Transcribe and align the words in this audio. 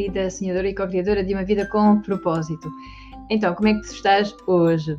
querida 0.00 0.30
sonhadora 0.30 0.68
e 0.68 0.74
co-criadora 0.74 1.22
de 1.22 1.34
uma 1.34 1.44
vida 1.44 1.66
com 1.66 2.00
propósito. 2.00 2.70
Então, 3.28 3.54
como 3.54 3.68
é 3.68 3.74
que 3.74 3.86
estás 3.86 4.34
hoje? 4.46 4.96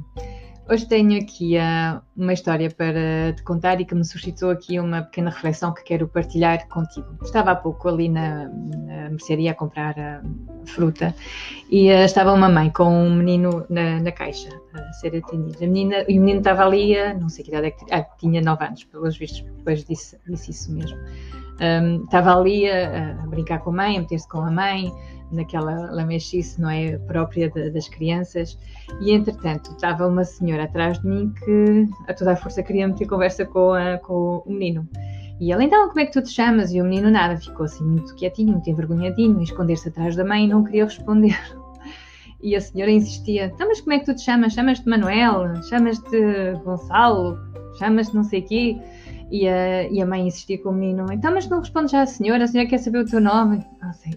Hoje 0.70 0.88
tenho 0.88 1.20
aqui 1.20 1.58
uh, 1.58 2.00
uma 2.16 2.34
história 2.34 2.70
para 2.70 3.34
te 3.36 3.44
contar 3.44 3.82
e 3.82 3.86
que 3.86 3.96
me 3.96 4.06
suscitou 4.06 4.52
aqui 4.52 4.80
uma 4.80 5.02
pequena 5.02 5.32
reflexão 5.32 5.74
que 5.74 5.84
quero 5.84 6.08
partilhar 6.08 6.66
contigo. 6.70 7.08
Estava 7.24 7.52
há 7.52 7.56
pouco 7.56 7.90
ali 7.90 8.08
na, 8.08 8.48
na 8.48 9.10
mercearia 9.10 9.52
a 9.52 9.56
comprar 9.56 9.96
uh, 9.98 10.68
fruta 10.68 11.16
e 11.70 11.90
uh, 11.90 12.06
estava 12.06 12.32
uma 12.32 12.48
mãe 12.48 12.70
com 12.70 12.86
um 12.86 13.14
menino 13.16 13.66
na, 13.70 14.00
na 14.00 14.12
caixa 14.12 14.50
a 14.74 14.94
ser 14.94 15.18
atendido. 15.18 15.58
A 15.58 15.68
menina, 15.68 16.06
e 16.08 16.18
o 16.18 16.22
menino 16.22 16.40
estava 16.40 16.64
ali, 16.64 16.94
não 17.20 17.28
sei 17.28 17.44
que 17.44 17.50
idade 17.50 17.68
é 17.68 17.72
que 17.72 17.86
ah, 17.92 18.04
tinha 18.20 18.40
9 18.40 18.64
anos, 18.64 18.84
pelos 18.84 19.18
vistos, 19.18 19.42
depois 19.42 19.84
disse, 19.84 20.18
disse 20.30 20.52
isso 20.52 20.72
mesmo. 20.72 20.98
Um, 21.62 22.04
estava 22.04 22.36
ali 22.36 22.68
a, 22.68 23.22
a, 23.24 23.28
brincar 23.28 23.60
com 23.60 23.70
a 23.70 23.74
mãe, 23.74 23.98
a 23.98 24.02
meter-se 24.02 24.28
com 24.28 24.40
a 24.40 24.50
mãe, 24.50 24.92
naquela 25.32 25.92
lamechice, 25.92 26.60
não 26.60 26.70
é, 26.70 26.98
própria 26.98 27.50
de, 27.50 27.70
das 27.70 27.88
crianças, 27.88 28.58
e 29.00 29.12
entretanto 29.12 29.72
estava 29.72 30.08
uma 30.08 30.24
senhora 30.24 30.64
atrás 30.64 31.00
de 31.00 31.08
mim 31.08 31.32
que 31.44 31.88
a 32.08 32.14
toda 32.14 32.32
a 32.32 32.36
força 32.36 32.64
queria 32.64 32.88
meter 32.88 33.08
conversa 33.08 33.46
com, 33.46 33.74
a, 33.74 34.00
com 34.00 34.44
o 34.46 34.52
menino. 34.52 34.88
E 35.40 35.52
ela, 35.52 35.64
então, 35.64 35.88
como 35.88 36.00
é 36.00 36.06
que 36.06 36.14
tu 36.14 36.22
te 36.22 36.30
chamas? 36.30 36.72
E 36.72 36.82
o 36.82 36.84
menino 36.84 37.10
nada, 37.10 37.38
ficou 37.38 37.66
assim 37.66 37.84
muito 37.84 38.14
quietinho, 38.16 38.54
muito 38.54 38.70
envergonhadinho, 38.70 39.42
esconder-se 39.42 39.90
atrás 39.90 40.16
da 40.16 40.24
mãe 40.24 40.46
e 40.46 40.48
não 40.48 40.64
queria 40.64 40.86
responder. 40.86 41.38
E 42.44 42.56
a 42.56 42.60
senhora 42.60 42.90
insistia, 42.90 43.52
então, 43.54 43.68
mas 43.68 43.82
como 43.82 43.94
é 43.94 44.00
que 44.00 44.06
tu 44.06 44.16
te 44.16 44.24
chamas? 44.24 44.54
Chamas-te 44.54 44.90
Manuel? 44.90 45.62
Chamas-te 45.62 46.54
Gonçalo? 46.66 47.38
Chamas-te 47.78 48.16
não 48.16 48.24
sei 48.24 48.42
quê? 48.42 48.82
E 49.32 49.48
a, 49.48 49.84
e 49.90 50.02
a 50.02 50.06
mãe 50.06 50.28
insistia 50.28 50.62
com 50.62 50.70
o 50.70 50.74
menino: 50.74 51.06
então, 51.12 51.34
mas 51.34 51.48
não 51.48 51.60
respondes 51.60 51.92
já 51.92 52.02
à 52.02 52.06
senhora? 52.06 52.44
A 52.44 52.48
senhora 52.48 52.70
quer 52.70 52.80
saber 52.80 53.00
o 53.00 53.06
teu 53.06 53.22
nome? 53.22 53.66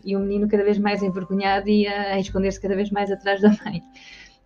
E 0.05 0.16
o 0.16 0.19
menino, 0.19 0.48
cada 0.48 0.64
vez 0.64 0.77
mais 0.77 1.02
envergonhado, 1.02 1.69
ia 1.69 2.12
a 2.12 2.19
esconder-se 2.19 2.61
cada 2.61 2.75
vez 2.75 2.91
mais 2.91 3.11
atrás 3.12 3.41
da 3.41 3.50
mãe. 3.64 3.80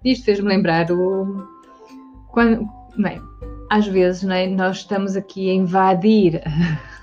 Isto 0.05 0.27
fez-me 0.27 0.49
lembrar 0.49 0.91
o. 0.93 1.43
Quando, 2.29 2.69
bem, 2.99 3.19
às 3.71 3.87
vezes 3.87 4.23
é, 4.29 4.47
nós 4.47 4.79
estamos 4.79 5.17
aqui 5.17 5.51
a 5.51 5.55
invadir 5.55 6.43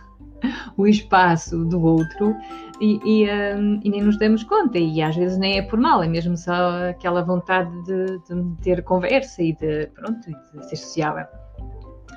o 0.77 0.85
espaço 0.85 1.65
do 1.65 1.83
outro 1.83 2.35
e, 2.79 2.99
e, 3.03 3.29
um, 3.55 3.79
e, 3.83 3.89
nem 3.89 4.03
nos 4.03 4.19
damos 4.19 4.43
conta. 4.43 4.77
E 4.77 5.01
às 5.01 5.15
vezes 5.15 5.39
nem 5.39 5.57
é 5.57 5.61
por 5.63 5.79
mal, 5.79 6.03
é 6.03 6.07
mesmo 6.07 6.37
só 6.37 6.89
aquela 6.89 7.23
vontade 7.23 7.71
de, 7.83 8.19
de 8.19 8.61
ter 8.61 8.83
conversa 8.83 9.41
e 9.41 9.53
de, 9.53 9.87
pronto, 9.87 10.19
de 10.53 10.69
ser 10.69 10.75
sociável. 10.75 11.25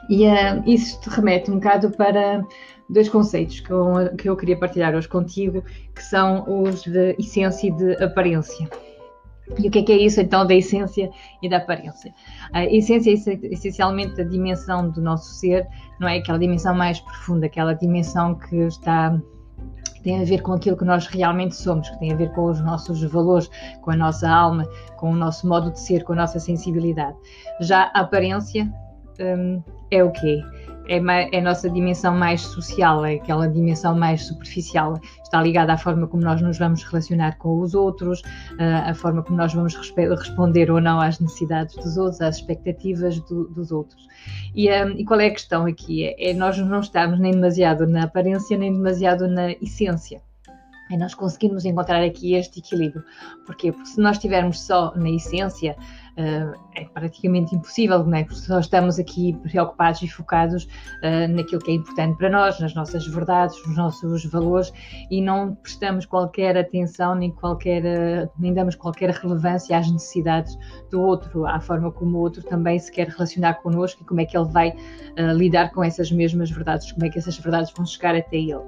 E 0.09 0.27
uh, 0.27 0.63
isso 0.67 1.01
te 1.01 1.11
remete 1.11 1.51
um 1.51 1.55
bocado 1.55 1.91
para 1.91 2.43
dois 2.89 3.09
conceitos 3.09 3.61
que 3.61 3.71
eu, 3.71 4.17
que 4.17 4.29
eu 4.29 4.37
queria 4.37 4.59
partilhar 4.59 4.95
hoje 4.95 5.09
contigo, 5.09 5.63
que 5.95 6.03
são 6.03 6.45
os 6.49 6.83
de 6.83 7.15
essência 7.19 7.69
e 7.69 7.71
de 7.71 8.03
aparência. 8.03 8.69
E 9.59 9.69
o 9.69 9.71
que 9.71 9.79
é, 9.79 9.83
que 9.83 9.93
é 9.93 9.97
isso 9.97 10.21
então 10.21 10.47
da 10.47 10.55
essência 10.55 11.11
e 11.43 11.49
da 11.49 11.59
aparência? 11.59 12.13
A 12.53 12.65
essência 12.65 13.11
é 13.11 13.39
essencialmente 13.47 14.21
a 14.21 14.25
dimensão 14.25 14.91
do 14.91 15.01
nosso 15.01 15.35
ser, 15.35 15.67
não 15.99 16.09
é 16.09 16.19
aquela 16.19 16.39
dimensão 16.39 16.75
mais 16.75 17.01
profunda, 17.01 17.47
aquela 17.47 17.73
dimensão 17.75 18.35
que 18.35 18.57
está 18.57 19.19
que 19.95 20.03
tem 20.03 20.21
a 20.21 20.25
ver 20.25 20.43
com 20.43 20.53
aquilo 20.53 20.77
que 20.77 20.85
nós 20.85 21.07
realmente 21.07 21.57
somos, 21.57 21.89
que 21.91 21.99
tem 21.99 22.13
a 22.13 22.17
ver 22.17 22.31
com 22.33 22.45
os 22.45 22.61
nossos 22.61 23.03
valores, 23.03 23.51
com 23.81 23.91
a 23.91 23.97
nossa 23.97 24.31
alma, 24.31 24.65
com 24.97 25.11
o 25.11 25.17
nosso 25.17 25.49
modo 25.49 25.73
de 25.73 25.81
ser, 25.81 26.05
com 26.05 26.13
a 26.13 26.17
nossa 26.17 26.39
sensibilidade. 26.39 27.17
Já 27.61 27.91
a 27.95 28.01
aparência 28.01 28.73
um, 29.21 29.63
é 29.91 30.03
o 30.03 30.11
quê? 30.11 30.43
É, 30.89 30.97
é, 30.97 31.39
a 31.39 31.43
nossa 31.43 31.69
dimensão 31.69 32.17
mais 32.17 32.41
social, 32.41 33.05
é 33.05 33.17
aquela 33.17 33.47
dimensão 33.47 33.95
mais 33.95 34.23
superficial. 34.23 34.99
Está 35.23 35.43
ligada 35.43 35.75
à 35.75 35.77
forma 35.77 36.07
como 36.07 36.23
nós 36.23 36.41
nos 36.41 36.59
vamos 36.59 36.83
relacionar 36.83 37.37
com 37.37 37.61
os 37.61 37.75
outros, 37.75 38.23
a 38.59 38.95
forma 38.95 39.23
como 39.23 39.37
nós 39.37 39.53
vamos 39.53 39.75
responder 39.75 40.71
ou 40.71 40.81
não 40.81 40.99
às 40.99 41.21
necessidades 41.21 41.77
dos 41.77 41.99
outros, 41.99 42.23
às 42.23 42.37
expectativas 42.37 43.21
do, 43.21 43.49
dos 43.49 43.71
outros. 43.71 44.09
E, 44.55 44.71
um, 44.71 44.93
e, 44.93 45.05
qual 45.05 45.21
é 45.21 45.27
a 45.27 45.31
questão 45.31 45.67
aqui? 45.67 46.05
É, 46.05 46.31
é 46.31 46.33
nós 46.33 46.57
não 46.57 46.81
estamos 46.81 47.21
nem 47.21 47.33
demasiado 47.33 47.87
na 47.87 48.05
aparência, 48.05 48.57
nem 48.57 48.73
demasiado 48.73 49.29
na 49.29 49.53
essência 49.53 50.23
é 50.91 50.97
nós 50.97 51.15
conseguirmos 51.15 51.65
encontrar 51.65 52.03
aqui 52.03 52.35
este 52.35 52.61
equilíbrio. 52.61 53.05
Porquê? 53.47 53.73
Porque 53.73 53.89
se 53.89 54.01
nós 54.01 54.17
estivermos 54.17 54.61
só 54.61 54.95
na 54.95 55.11
essência, 55.11 55.77
uh, 56.19 56.59
é 56.75 56.85
praticamente 56.87 57.55
impossível, 57.55 58.05
não 58.05 58.19
é? 58.19 58.25
Porque 58.25 58.41
só 58.41 58.59
estamos 58.59 58.99
aqui 58.99 59.35
preocupados 59.43 60.03
e 60.03 60.09
focados 60.09 60.65
uh, 60.65 61.29
naquilo 61.29 61.61
que 61.61 61.71
é 61.71 61.75
importante 61.75 62.17
para 62.19 62.29
nós, 62.29 62.59
nas 62.61 62.75
nossas 62.75 63.07
verdades, 63.07 63.57
nos 63.67 63.77
nossos 63.77 64.25
valores 64.27 64.73
e 65.11 65.23
não 65.23 65.55
prestamos 65.55 66.05
qualquer 66.05 66.57
atenção 66.57 67.15
nem 67.15 67.31
qualquer, 67.31 67.83
uh, 67.85 68.31
nem 68.39 68.53
damos 68.53 68.75
qualquer 68.75 69.11
relevância 69.11 69.79
às 69.79 69.91
necessidades 69.91 70.59
do 70.91 71.01
outro, 71.01 71.47
à 71.47 71.61
forma 71.61 71.93
como 71.93 72.19
o 72.19 72.21
outro 72.21 72.43
também 72.43 72.79
se 72.79 72.91
quer 72.91 73.09
relacionar 73.09 73.55
connosco 73.55 74.03
e 74.03 74.05
como 74.05 74.21
é 74.21 74.25
que 74.25 74.37
ele 74.37 74.49
vai 74.51 74.75
lidar 75.35 75.73
com 75.73 75.83
essas 75.83 76.13
mesmas 76.13 76.51
verdades, 76.51 76.93
como 76.93 77.05
é 77.05 77.09
que 77.09 77.19
essas 77.19 77.37
verdades 77.39 77.73
vão 77.73 77.85
chegar 77.85 78.15
até 78.15 78.37
ele. 78.37 78.63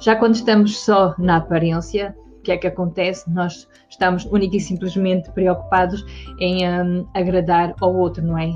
Já 0.00 0.14
quando 0.14 0.36
estamos 0.36 0.78
só 0.78 1.12
na 1.18 1.38
aparência, 1.38 2.16
o 2.38 2.42
que 2.42 2.52
é 2.52 2.56
que 2.56 2.68
acontece? 2.68 3.28
Nós 3.28 3.68
estamos 3.90 4.24
única 4.26 4.56
e 4.56 4.60
simplesmente 4.60 5.28
preocupados 5.32 6.04
em 6.38 6.68
um, 6.68 7.06
agradar 7.14 7.74
ao 7.80 7.92
outro, 7.96 8.24
não 8.24 8.38
é? 8.38 8.52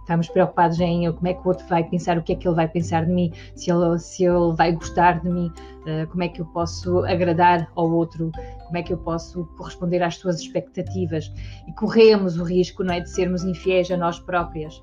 Estamos 0.00 0.28
preocupados 0.28 0.80
em 0.80 1.12
como 1.12 1.28
é 1.28 1.34
que 1.34 1.40
o 1.40 1.48
outro 1.48 1.66
vai 1.66 1.84
pensar, 1.84 2.16
o 2.16 2.22
que 2.22 2.32
é 2.32 2.36
que 2.36 2.48
ele 2.48 2.54
vai 2.54 2.66
pensar 2.66 3.04
de 3.04 3.12
mim, 3.12 3.30
se 3.54 3.70
ele, 3.70 3.98
se 3.98 4.24
ele 4.24 4.54
vai 4.56 4.72
gostar 4.72 5.20
de 5.20 5.28
mim, 5.28 5.52
uh, 5.82 6.06
como 6.08 6.22
é 6.22 6.28
que 6.28 6.40
eu 6.40 6.46
posso 6.46 7.04
agradar 7.04 7.68
ao 7.74 7.90
outro, 7.90 8.30
como 8.64 8.78
é 8.78 8.82
que 8.82 8.92
eu 8.92 8.98
posso 8.98 9.44
corresponder 9.58 10.02
às 10.02 10.16
suas 10.16 10.40
expectativas. 10.40 11.30
E 11.68 11.72
corremos 11.72 12.38
o 12.38 12.44
risco 12.44 12.82
não 12.82 12.94
é, 12.94 13.00
de 13.00 13.10
sermos 13.10 13.44
infiéis 13.44 13.90
a 13.90 13.96
nós 13.98 14.18
próprias 14.18 14.82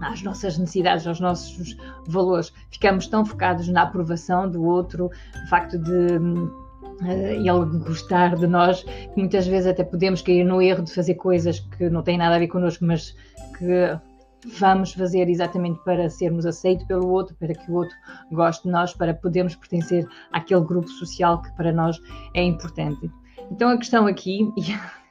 às 0.00 0.22
nossas 0.22 0.58
necessidades, 0.58 1.06
aos 1.06 1.20
nossos 1.20 1.76
valores. 2.06 2.52
Ficamos 2.70 3.06
tão 3.06 3.24
focados 3.24 3.68
na 3.68 3.82
aprovação 3.82 4.50
do 4.50 4.64
outro, 4.64 5.10
no 5.34 5.48
facto 5.48 5.78
de 5.78 6.18
uh, 6.18 7.04
ele 7.04 7.78
gostar 7.84 8.36
de 8.36 8.46
nós, 8.46 8.82
que 8.82 9.16
muitas 9.16 9.46
vezes 9.46 9.66
até 9.66 9.84
podemos 9.84 10.22
cair 10.22 10.44
no 10.44 10.60
erro 10.60 10.82
de 10.82 10.92
fazer 10.92 11.14
coisas 11.14 11.60
que 11.60 11.88
não 11.88 12.02
têm 12.02 12.18
nada 12.18 12.36
a 12.36 12.38
ver 12.38 12.48
connosco, 12.48 12.84
mas 12.84 13.14
que 13.58 13.98
vamos 14.58 14.92
fazer 14.92 15.28
exatamente 15.28 15.80
para 15.84 16.08
sermos 16.10 16.44
aceitos 16.44 16.86
pelo 16.86 17.08
outro, 17.08 17.34
para 17.36 17.54
que 17.54 17.70
o 17.70 17.74
outro 17.74 17.96
goste 18.30 18.64
de 18.64 18.70
nós, 18.70 18.92
para 18.92 19.14
podermos 19.14 19.54
pertencer 19.54 20.06
àquele 20.32 20.64
grupo 20.64 20.88
social 20.88 21.40
que 21.40 21.50
para 21.56 21.72
nós 21.72 21.98
é 22.34 22.42
importante. 22.42 23.10
Então 23.50 23.70
a 23.70 23.78
questão 23.78 24.06
aqui, 24.06 24.50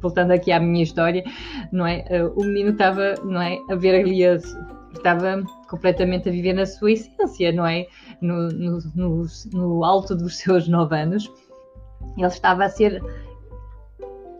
voltando 0.00 0.32
aqui 0.32 0.52
à 0.52 0.60
minha 0.60 0.82
história, 0.82 1.24
não 1.72 1.86
é? 1.86 2.04
Eh, 2.08 2.24
o 2.24 2.44
menino 2.44 2.70
estava, 2.70 3.14
não 3.24 3.40
é, 3.40 3.58
a 3.70 3.74
ver 3.74 4.00
ali 4.00 4.22
estava 4.94 5.42
completamente 5.68 6.28
a 6.28 6.32
viver 6.32 6.52
na 6.52 6.66
sua 6.66 6.92
essência, 6.92 7.52
não 7.52 7.66
é? 7.66 7.86
No, 8.20 8.48
no, 8.48 8.78
no, 8.94 9.26
no, 9.52 9.84
alto 9.84 10.14
dos 10.14 10.36
seus 10.38 10.68
nove 10.68 10.96
anos, 10.96 11.30
ele 12.16 12.26
estava 12.26 12.64
a 12.64 12.68
ser 12.68 13.02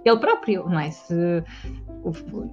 ele 0.05 0.19
próprio, 0.19 0.69
não 0.69 0.79
é? 0.79 0.91
Se 0.91 1.45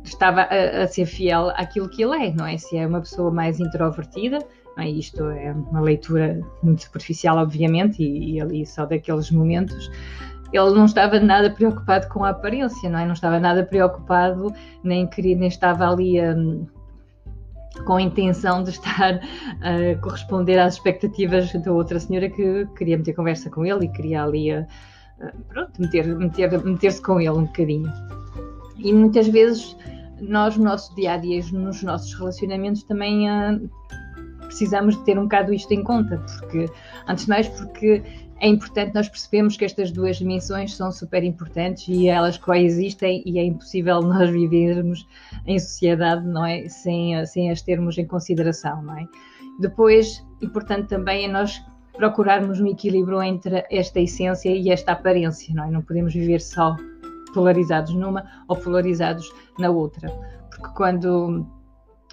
estava 0.04 0.42
a, 0.42 0.84
a 0.84 0.88
ser 0.88 1.06
fiel 1.06 1.50
àquilo 1.52 1.90
que 1.90 2.04
ele 2.04 2.28
é, 2.28 2.34
não 2.34 2.46
é? 2.46 2.58
Se 2.58 2.78
é 2.78 2.86
uma 2.86 3.00
pessoa 3.00 3.32
mais 3.32 3.60
introvertida, 3.60 4.40
é? 4.78 4.90
Isto 4.90 5.24
é 5.32 5.52
uma 5.52 5.82
leitura 5.82 6.40
muito 6.62 6.84
superficial, 6.84 7.38
obviamente, 7.38 8.02
e, 8.02 8.36
e 8.36 8.42
ali 8.42 8.66
só 8.66 8.86
daqueles 8.86 9.32
momentos 9.32 9.90
ele 10.52 10.72
não 10.72 10.86
estava 10.86 11.20
nada 11.20 11.50
preocupado 11.50 12.08
com 12.08 12.24
a 12.24 12.30
aparência, 12.30 12.90
não 12.90 13.00
é? 13.00 13.06
Não 13.06 13.14
estava 13.14 13.40
nada 13.40 13.64
preocupado, 13.64 14.54
nem 14.84 15.08
queria, 15.08 15.36
nem 15.36 15.48
estava 15.48 15.90
ali 15.90 16.22
um, 16.22 16.66
com 17.86 17.96
a 17.96 18.02
intenção 18.02 18.64
de 18.64 18.72
estar 18.72 19.20
a 19.62 20.02
corresponder 20.02 20.58
às 20.60 20.76
expectativas 20.76 21.52
da 21.54 21.72
outra 21.72 22.00
senhora 22.00 22.30
que 22.30 22.66
queria 22.78 22.98
meter 22.98 23.14
conversa 23.14 23.50
com 23.50 23.66
ele 23.66 23.86
e 23.86 23.90
queria 23.90 24.24
ali, 24.24 24.52
a, 24.52 24.66
pronto, 25.50 25.82
meter, 25.82 26.08
meter, 26.16 26.64
meter-se 26.64 27.02
com 27.02 27.20
ele 27.20 27.30
um 27.30 27.46
bocadinho. 27.46 27.92
E 28.78 28.94
muitas 28.94 29.28
vezes 29.28 29.76
nós, 30.22 30.58
no 30.58 30.64
nosso 30.64 30.96
dia 30.96 31.14
a 31.14 31.18
dia, 31.18 31.44
nos 31.52 31.84
nossos 31.84 32.14
relacionamentos, 32.14 32.84
também 32.84 33.30
uh, 33.30 33.70
precisamos 34.46 34.96
de 34.96 35.04
ter 35.04 35.18
um 35.18 35.24
bocado 35.24 35.54
isto 35.54 35.72
em 35.74 35.84
conta, 35.84 36.18
porque, 36.18 36.70
antes 37.08 37.26
de 37.26 37.30
mais, 37.30 37.48
porque 37.48 38.04
é 38.40 38.48
importante 38.48 38.94
nós 38.94 39.10
percebermos 39.10 39.58
que 39.58 39.66
estas 39.66 39.92
duas 39.92 40.18
dimensões 40.18 40.76
são 40.76 40.92
super 40.92 41.24
importantes 41.24 41.88
e 41.88 42.08
elas 42.08 42.38
coexistem 42.38 43.24
e 43.26 43.40
é 43.40 43.44
impossível 43.44 44.02
nós 44.04 44.30
vivermos 44.30 45.08
em 45.46 45.58
sociedade, 45.58 46.26
não 46.26 46.46
é? 46.46 46.68
Sem, 46.70 47.26
sem 47.26 47.52
as 47.52 47.62
termos 47.62 47.98
em 47.98 48.06
consideração, 48.06 48.82
não 48.82 48.98
é? 48.98 49.08
Depois, 49.60 50.26
importante 50.42 50.88
também 50.88 51.26
é 51.26 51.28
nós 51.28 51.64
procurarmos 51.94 52.60
um 52.60 52.68
equilíbrio 52.68 53.22
entre 53.24 53.66
esta 53.72 54.00
essência 54.00 54.50
e 54.50 54.70
esta 54.70 54.92
aparência, 54.92 55.54
não 55.54 55.66
é? 55.66 55.72
Não 55.72 55.82
podemos 55.82 56.14
viver 56.14 56.40
só 56.40 56.76
polarizados 57.34 57.94
numa 57.94 58.24
ou 58.48 58.56
polarizados 58.56 59.28
na 59.58 59.70
outra, 59.70 60.10
porque 60.52 60.74
quando 60.76 61.46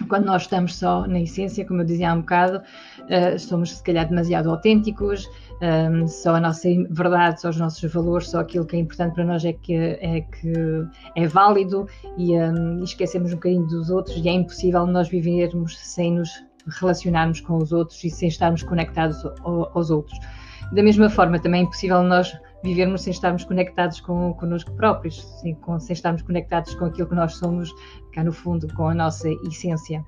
quando 0.07 0.25
nós 0.25 0.43
estamos 0.43 0.75
só 0.75 1.07
na 1.07 1.21
essência, 1.21 1.65
como 1.65 1.81
eu 1.81 1.85
dizia 1.85 2.11
há 2.11 2.13
um 2.13 2.21
bocado, 2.21 2.57
uh, 2.57 3.39
somos 3.39 3.77
se 3.77 3.83
calhar 3.83 4.07
demasiado 4.07 4.49
autênticos, 4.49 5.29
ehm, 5.61 6.05
só 6.07 6.35
a 6.35 6.39
nossa 6.39 6.67
verdade, 6.89 7.41
só 7.41 7.49
os 7.49 7.57
nossos 7.57 7.91
valores, 7.91 8.29
só 8.29 8.39
aquilo 8.39 8.65
que 8.65 8.75
é 8.75 8.79
importante 8.79 9.15
para 9.15 9.23
nós 9.23 9.45
é 9.45 9.53
que 9.53 9.73
é, 9.73 10.21
que 10.21 10.53
é 11.15 11.27
válido 11.27 11.87
e, 12.17 12.33
ehm, 12.33 12.83
esquecemos 12.83 13.31
um 13.31 13.35
bocadinho 13.35 13.65
dos 13.67 13.89
outros 13.89 14.17
e 14.17 14.27
é 14.27 14.33
impossível 14.33 14.85
nós 14.85 15.07
vivermos 15.07 15.77
sem 15.77 16.13
nos 16.13 16.29
relacionarmos 16.67 17.39
com 17.41 17.57
os 17.57 17.71
outros 17.71 18.03
e 18.03 18.09
sem 18.09 18.27
estarmos 18.27 18.63
conectados 18.63 19.23
aos 19.43 19.89
outros. 19.89 20.17
Da 20.71 20.81
mesma 20.81 21.09
forma, 21.09 21.39
também 21.39 21.61
é 21.61 21.63
impossível 21.63 22.01
nós 22.01 22.35
vivermos 22.63 23.01
sem 23.01 23.11
estarmos 23.11 23.43
conectados 23.43 23.99
com 24.01 24.33
connosco 24.33 24.71
próprios, 24.73 25.21
sem, 25.41 25.55
com, 25.55 25.79
sem 25.79 25.93
estarmos 25.93 26.21
conectados 26.21 26.73
com 26.75 26.85
aquilo 26.85 27.07
que 27.07 27.15
nós 27.15 27.35
somos 27.35 27.73
cá 28.11 28.23
no 28.23 28.31
fundo, 28.31 28.67
com 28.73 28.87
a 28.87 28.95
nossa 28.95 29.29
essência. 29.47 30.03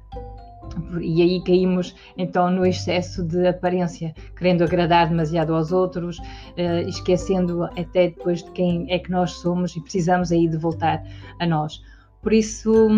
E 1.00 1.22
aí 1.22 1.42
caímos 1.44 1.96
então 2.18 2.52
no 2.52 2.66
excesso 2.66 3.24
de 3.24 3.48
aparência, 3.48 4.14
querendo 4.36 4.64
agradar 4.64 5.08
demasiado 5.08 5.56
aos 5.56 5.72
outros, 5.72 6.20
uh, 6.20 6.88
esquecendo 6.88 7.64
até 7.64 8.10
depois 8.10 8.44
de 8.44 8.52
quem 8.52 8.86
é 8.92 9.00
que 9.00 9.10
nós 9.10 9.32
somos 9.32 9.76
e 9.76 9.82
precisamos 9.82 10.32
aí 10.32 10.48
de 10.48 10.58
voltar 10.58 11.02
a 11.40 11.46
nós. 11.46 11.82
Por 12.22 12.34
isso, 12.34 12.90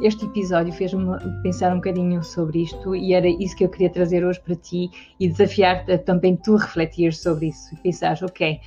este 0.00 0.24
episódio 0.24 0.72
fez-me 0.72 1.04
pensar 1.42 1.72
um 1.72 1.76
bocadinho 1.76 2.22
sobre 2.22 2.62
isto 2.62 2.96
e 2.96 3.12
era 3.12 3.28
isso 3.28 3.54
que 3.56 3.64
eu 3.64 3.68
queria 3.68 3.90
trazer 3.90 4.24
hoje 4.24 4.40
para 4.40 4.56
ti 4.56 4.90
e 5.20 5.28
desafiar-te 5.28 5.92
a 5.92 5.98
também 5.98 6.36
tu 6.36 6.56
refletir 6.56 7.12
sobre 7.12 7.48
isso 7.48 7.74
e 7.74 7.76
pensar, 7.76 8.16
ok, 8.22 8.58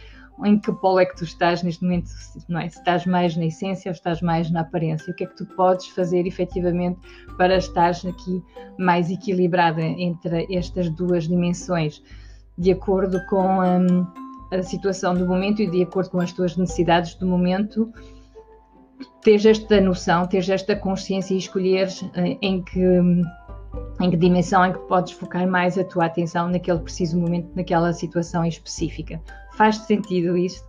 em 0.43 0.59
que 0.59 0.71
polo 0.71 0.99
é 0.99 1.05
que 1.05 1.15
tu 1.15 1.23
estás 1.23 1.63
neste 1.63 1.83
momento, 1.83 2.09
não 2.49 2.59
é? 2.59 2.67
Se 2.67 2.77
estás 2.77 3.05
mais 3.05 3.35
na 3.37 3.45
essência 3.45 3.89
ou 3.89 3.93
estás 3.93 4.21
mais 4.21 4.51
na 4.51 4.61
aparência? 4.61 5.11
O 5.11 5.15
que 5.15 5.23
é 5.23 5.27
que 5.27 5.35
tu 5.35 5.45
podes 5.55 5.87
fazer 5.87 6.27
efetivamente 6.27 6.99
para 7.37 7.57
estar 7.57 7.91
aqui 7.91 8.43
mais 8.77 9.09
equilibrada 9.09 9.81
entre 9.81 10.45
estas 10.53 10.89
duas 10.89 11.27
dimensões, 11.27 12.03
de 12.57 12.71
acordo 12.71 13.25
com 13.27 13.59
hum, 13.61 14.05
a 14.51 14.61
situação 14.61 15.13
do 15.13 15.25
momento 15.25 15.61
e 15.61 15.67
de 15.67 15.83
acordo 15.83 16.09
com 16.09 16.19
as 16.19 16.33
tuas 16.33 16.55
necessidades 16.57 17.15
do 17.15 17.25
momento? 17.25 17.91
Teres 19.25 19.43
esta 19.43 19.81
noção, 19.81 20.27
teres 20.27 20.47
esta 20.47 20.75
consciência 20.75 21.33
e 21.33 21.39
escolheres 21.39 22.05
eh, 22.13 22.37
em 22.43 22.61
que 22.61 22.79
em 23.99 24.11
que 24.11 24.17
dimensão 24.17 24.63
é 24.63 24.71
que 24.71 24.77
podes 24.87 25.13
focar 25.13 25.47
mais 25.47 25.79
a 25.79 25.83
tua 25.83 26.05
atenção 26.05 26.47
naquele 26.47 26.77
preciso 26.77 27.19
momento, 27.19 27.49
naquela 27.55 27.91
situação 27.91 28.45
específica. 28.45 29.19
Faz 29.53 29.77
sentido 29.77 30.37
isto? 30.37 30.63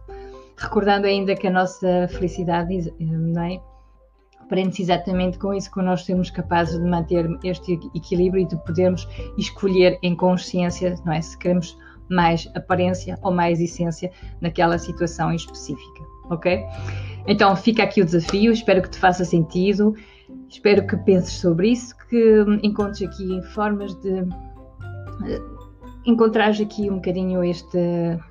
Recordando 0.56 1.06
ainda 1.06 1.36
que 1.36 1.46
a 1.46 1.50
nossa 1.50 2.08
felicidade 2.08 2.90
não 2.98 3.42
é? 3.42 3.60
prende-se 4.48 4.82
exatamente 4.82 5.38
com 5.38 5.52
isso, 5.52 5.70
que 5.70 5.82
nós 5.82 6.06
sermos 6.06 6.30
capazes 6.30 6.80
de 6.80 6.88
manter 6.88 7.28
este 7.44 7.78
equilíbrio 7.94 8.44
e 8.44 8.46
de 8.46 8.56
podermos 8.64 9.06
escolher 9.36 9.98
em 10.02 10.16
consciência, 10.16 10.94
não 11.04 11.12
é? 11.12 11.20
Se 11.20 11.36
queremos 11.36 11.76
mais 12.08 12.50
aparência 12.54 13.18
ou 13.22 13.32
mais 13.32 13.60
essência 13.60 14.10
naquela 14.40 14.78
situação 14.78 15.30
específica, 15.32 16.04
ok? 16.30 16.64
Então 17.26 17.54
fica 17.56 17.82
aqui 17.82 18.00
o 18.00 18.04
desafio, 18.04 18.52
espero 18.52 18.82
que 18.82 18.90
te 18.90 18.98
faça 18.98 19.24
sentido. 19.24 19.94
Espero 20.48 20.86
que 20.86 20.96
penses 20.98 21.34
sobre 21.34 21.70
isso, 21.70 21.94
que 22.08 22.44
encontres 22.62 23.02
aqui 23.02 23.42
formas 23.52 23.94
de 23.96 24.20
eh, 25.24 25.40
encontrares 26.06 26.60
aqui 26.60 26.88
um 26.88 26.96
bocadinho 26.96 27.42
este, 27.42 27.78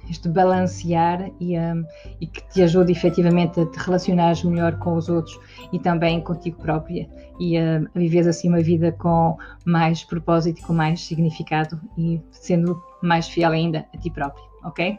este 0.09 0.29
balancear 0.29 1.29
e, 1.39 1.59
um, 1.59 1.83
e, 2.21 2.27
que 2.27 2.41
te 2.49 2.63
ajude 2.63 2.93
efetivamente 2.93 3.59
a 3.59 3.65
te 3.65 3.77
relacionares 3.77 4.43
melhor 4.43 4.79
com 4.79 4.95
os 4.95 5.09
outros 5.09 5.37
e 5.73 5.79
também 5.79 6.21
contigo 6.21 6.57
própria 6.61 7.07
e 7.37 7.59
um, 7.59 7.85
a 7.93 7.99
viveres 7.99 8.27
assim 8.27 8.47
uma 8.47 8.61
vida 8.61 8.93
com 8.93 9.37
mais 9.65 10.03
propósito, 10.05 10.65
com 10.65 10.73
mais 10.73 11.01
significado 11.01 11.79
e 11.97 12.21
sendo 12.31 12.81
mais 13.03 13.27
fiel 13.27 13.51
ainda 13.51 13.85
a 13.93 13.97
ti 13.97 14.09
próprio, 14.09 14.43
ok? 14.63 14.97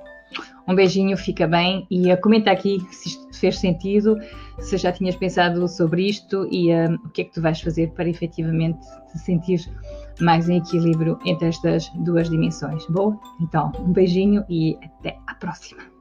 Um 0.68 0.74
beijinho, 0.74 1.16
fica 1.16 1.46
bem 1.46 1.86
e 1.90 2.12
uh, 2.12 2.20
comenta 2.20 2.50
aqui 2.50 2.84
se 2.90 3.08
isto 3.08 3.38
fez 3.38 3.58
sentido, 3.58 4.16
se 4.58 4.76
já 4.76 4.90
tinhas 4.90 5.14
pensado 5.14 5.66
sobre 5.68 6.08
isto 6.08 6.48
e 6.50 6.72
uh, 6.72 6.94
o 7.04 7.08
que 7.10 7.22
é 7.22 7.24
que 7.24 7.32
tu 7.32 7.40
vais 7.40 7.60
fazer 7.60 7.90
para 7.92 8.08
efetivamente 8.08 8.80
te 9.12 9.18
sentir 9.18 9.60
mais 10.20 10.48
em 10.48 10.58
equilíbrio 10.58 11.18
entre 11.24 11.48
estas 11.48 11.88
duas 11.96 12.28
dimensões. 12.28 12.84
Boa? 12.86 13.18
Então, 13.40 13.70
um 13.78 13.92
beijinho 13.92 14.44
e 14.48 14.76
até 14.82 15.16
à 15.26 15.34
próxima! 15.34 15.95